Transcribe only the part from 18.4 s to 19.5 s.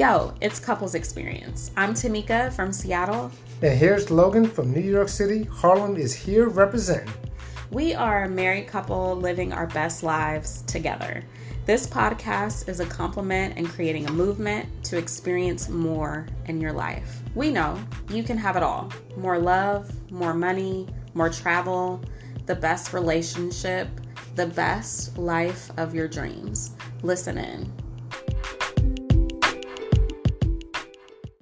it all more